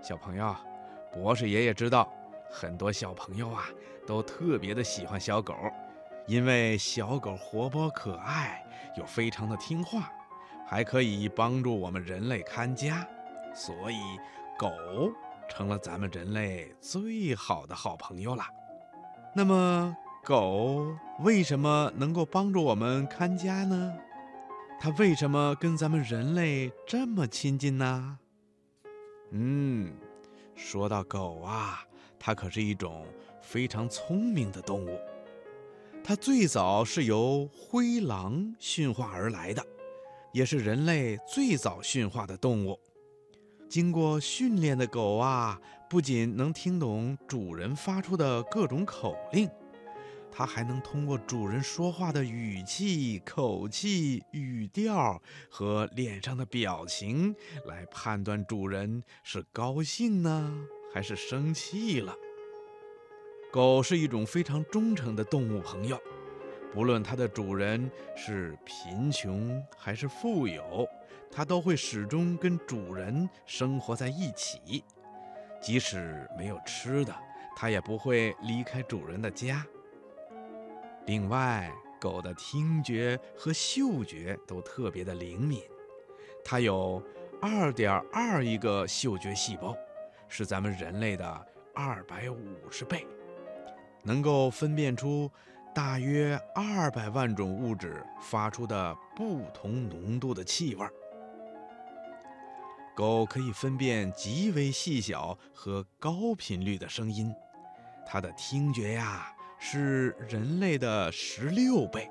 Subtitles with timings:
[0.00, 0.54] 小朋友，
[1.12, 2.08] 博士爷爷知道，
[2.50, 3.64] 很多小朋友啊
[4.06, 5.54] 都特别的喜欢小狗，
[6.26, 8.64] 因为小狗活泼可爱，
[8.96, 10.10] 又非常的听话，
[10.66, 13.06] 还可以帮助我们人类看家，
[13.54, 13.98] 所以
[14.58, 14.70] 狗
[15.48, 18.44] 成了咱们人类最好的好朋友了。
[19.34, 23.94] 那么，狗为什么能够帮助我们看家呢？
[24.80, 28.18] 它为什么跟咱们人类这么亲近呢？
[29.30, 29.92] 嗯，
[30.54, 31.80] 说到狗啊，
[32.18, 33.06] 它可是一种
[33.42, 34.98] 非常聪明的动物。
[36.02, 39.62] 它最早是由灰狼驯化而来的，
[40.32, 42.78] 也是人类最早驯化的动物。
[43.68, 49.46] 经过训练的狗啊，不仅能听懂主人发出的各种口令。
[50.38, 55.20] 它还能通过主人说话的语气、口气、语调
[55.50, 57.34] 和脸上的表情
[57.64, 62.14] 来判断主人是高兴呢，还是生气了。
[63.50, 66.00] 狗是一种非常忠诚的动物朋友，
[66.72, 70.88] 不论它的主人是贫穷还是富有，
[71.32, 74.84] 它都会始终跟主人生活在一起。
[75.60, 77.12] 即使没有吃的，
[77.56, 79.66] 它也不会离开主人的家。
[81.08, 85.62] 另外，狗的听觉和嗅觉都特别的灵敏，
[86.44, 87.02] 它有
[87.40, 89.74] 二点二亿个嗅觉细胞，
[90.28, 93.06] 是咱们人类的二百五十倍，
[94.02, 95.30] 能够分辨出
[95.74, 100.86] 大约二百万种物质发出的不同浓度的气味。
[102.94, 107.34] 狗可以分辨极为细小和高频率的声音，
[108.06, 109.32] 它的听觉呀。
[109.58, 112.08] 是人类的十六倍，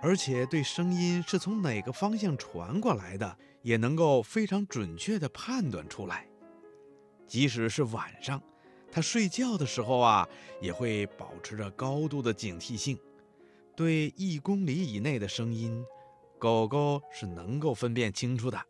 [0.00, 6.26] 而且对声音是从哪个方向传过来的，也能够非常准确地判断出来。
[7.26, 8.42] 即使是晚上，
[8.90, 10.28] 它睡觉的时候啊，
[10.60, 12.98] 也会保持着高度的警惕性。
[13.74, 15.82] 对一公里以内的声音，
[16.38, 18.60] 狗狗是能够分辨清楚的。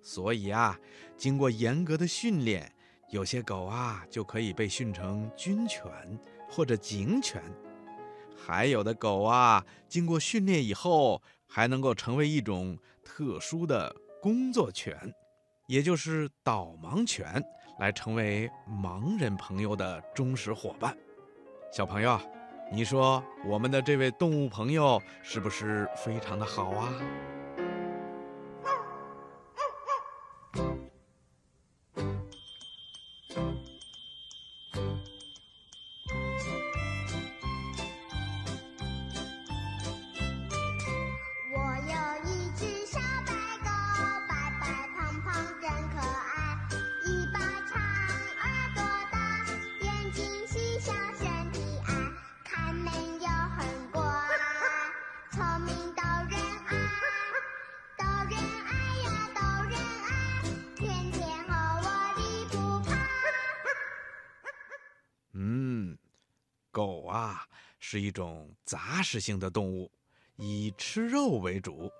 [0.00, 0.78] 所以啊，
[1.16, 2.72] 经过严格的训练，
[3.10, 5.90] 有些狗啊就可以被训成军犬。
[6.50, 7.40] 或者警犬，
[8.36, 15.14] 还有的狗啊，经过训练以后，还能够成为一种特殊的工作犬，
[15.68, 17.42] 也就是导盲犬，
[17.78, 20.96] 来成为盲人朋友的忠实伙伴。
[21.72, 22.20] 小朋友，
[22.72, 26.92] 你说我们的这位动物朋友是不是非常的好啊？
[66.70, 67.44] 狗啊，
[67.78, 69.90] 是一种杂食性的动物，
[70.36, 71.90] 以吃肉为主，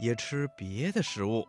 [0.00, 1.46] 也吃别的食物，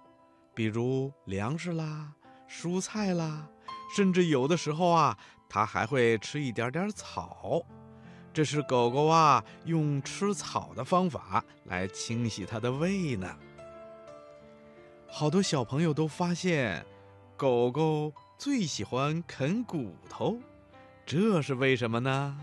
[0.53, 2.13] 比如粮食啦、
[2.49, 3.49] 蔬菜啦，
[3.95, 7.65] 甚至有的时候啊，它还会吃一点点草。
[8.33, 13.33] 这是狗狗啊用吃草的方法来清洗它的胃呢。
[15.07, 16.85] 好多小朋友都发现，
[17.37, 20.37] 狗狗最喜欢啃骨头，
[21.05, 22.37] 这是为什么呢？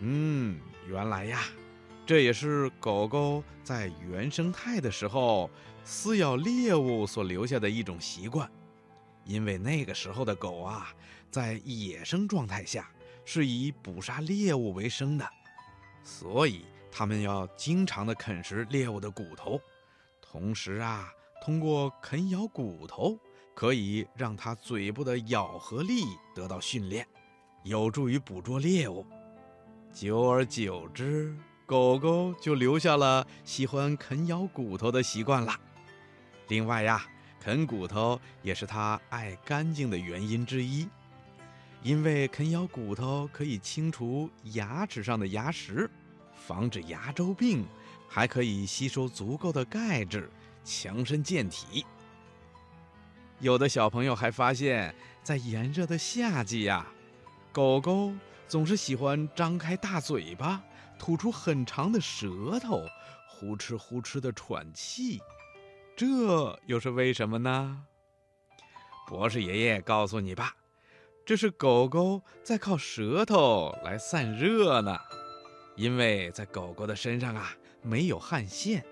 [0.00, 1.42] 嗯，原来呀，
[2.04, 5.50] 这也是狗狗在原生态的时候
[5.84, 8.50] 撕咬猎物所留下的一种习惯。
[9.24, 10.94] 因为那个时候的狗啊，
[11.30, 12.88] 在野生状态下
[13.24, 15.28] 是以捕杀猎物为生的，
[16.04, 19.60] 所以它们要经常的啃食猎物的骨头。
[20.20, 21.10] 同时啊，
[21.42, 23.18] 通过啃咬骨头，
[23.54, 26.04] 可以让它嘴部的咬合力
[26.34, 27.04] 得到训练，
[27.64, 29.04] 有助于捕捉猎物。
[29.98, 31.34] 久而久之，
[31.64, 35.58] 狗狗就留下了喜欢啃咬骨头的习惯了。
[36.48, 37.06] 另外呀，
[37.40, 40.86] 啃骨头也是它爱干净的原因之一，
[41.82, 45.90] 因为啃咬骨头可以清除牙齿上的牙石，
[46.46, 47.64] 防止牙周病，
[48.06, 50.30] 还可以吸收足够的钙质，
[50.62, 51.86] 强身健体。
[53.40, 56.86] 有的小朋友还发现，在炎热的夏季呀，
[57.50, 58.12] 狗狗。
[58.48, 60.62] 总是喜欢张开大嘴巴，
[60.98, 62.84] 吐出很长的舌头，
[63.28, 65.20] 呼哧呼哧的喘气，
[65.96, 67.82] 这又是为什么呢？
[69.08, 70.54] 博士爷爷告诉你吧，
[71.24, 74.98] 这是狗狗在靠舌头来散热呢。
[75.74, 77.52] 因为在狗狗的身上啊
[77.82, 78.84] 没有汗腺，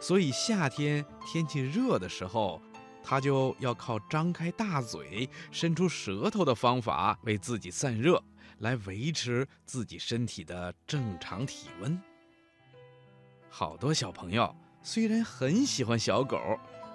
[0.00, 2.60] 所以夏天天气热的时候，
[3.04, 8.22] 它就要靠张开大嘴、伸出舌头的方法为自己散热，
[8.62, 12.00] 来维持自己身体的正常体温。
[13.50, 16.38] 好多小朋友虽然很喜欢小狗，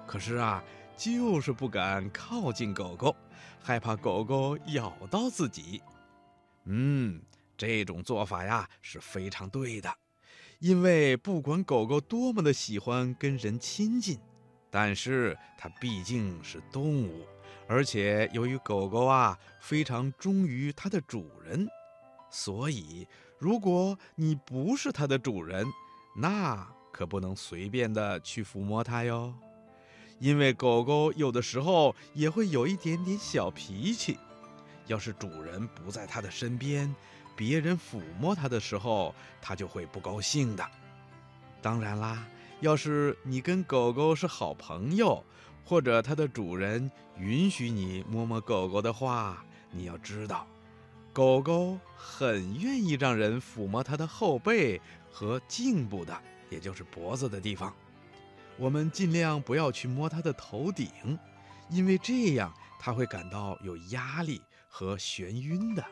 [0.07, 0.63] 可是啊，
[0.95, 3.13] 就是不敢靠近狗狗，
[3.61, 5.81] 害怕狗狗咬到自己。
[6.63, 7.21] 嗯，
[7.57, 9.93] 这种做法呀是非常对的，
[10.59, 14.17] 因为不管狗狗多么的喜欢跟人亲近，
[14.71, 17.27] 但是它毕竟是动物，
[17.67, 21.67] 而且由于狗狗啊非常忠于它的主人，
[22.29, 25.65] 所以如果你不是它的主人，
[26.15, 29.33] 那可不能随便的去抚摸它哟，
[30.19, 34.17] 因为狗狗有的时候也会有一点点小脾气。
[34.87, 36.95] 要是主人不在它的身边，
[37.35, 40.65] 别人抚摸它的时候，它就会不高兴的。
[41.61, 42.25] 当然啦，
[42.61, 45.21] 要是你跟狗狗是好朋友，
[45.67, 50.47] 或者它的主人允许你摸摸狗狗的话，你要知道，
[51.11, 54.79] 狗狗很愿意让人抚摸它的后背。
[55.09, 56.15] 和颈部的，
[56.47, 57.73] 也就是脖子的地方，
[58.55, 61.17] 我们尽量不要去摸它的头顶，
[61.71, 65.83] 因为这样它会感到有压力和眩晕的。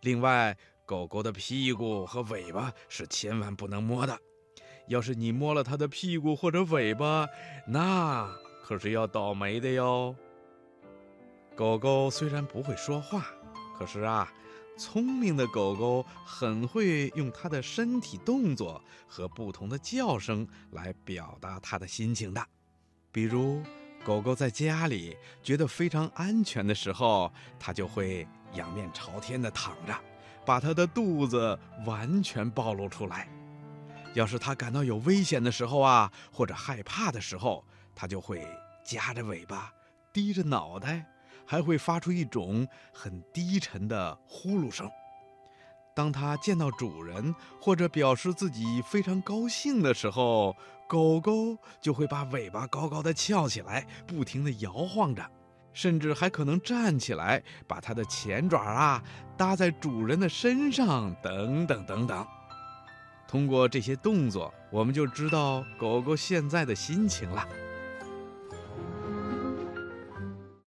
[0.00, 4.18] 另外，狗狗的屁股和尾巴是千万不能摸的，
[4.88, 7.28] 要是你摸了它的屁股或者尾巴，
[7.66, 8.28] 那
[8.64, 10.14] 可是要倒霉的哟。
[11.54, 13.26] 狗狗虽然不会说话，
[13.78, 14.32] 可是啊。
[14.78, 22.46] 聪明的狗狗很会用它的身体动作和不同的叫声来表达它的心情的。
[23.10, 23.62] 比如，
[24.04, 29.98] 狗狗在家里觉得非常安全的时候，它就会仰面朝天的躺着，
[30.44, 33.26] 把它的肚子完全暴露出来。
[34.16, 37.64] 要是它感到有危险的时候啊，或者害怕的时候，
[37.94, 38.44] 它就会
[38.84, 39.72] 夹着尾巴，
[40.12, 41.06] 低着脑袋。
[41.48, 44.90] 还会发出一种很低沉的呼噜声。
[45.94, 50.56] 当它见到主人或者表示自己非常高兴的时候，
[50.88, 55.24] 狗狗就会把尾巴高高的翘起来，不停地摇晃着，
[55.72, 59.00] 甚至还可能站起来，把它的前爪啊
[59.36, 62.26] 搭在主人的身上，等等等等。
[63.28, 67.46] 通过这些动作，我们就知道狗狗现在的心情了。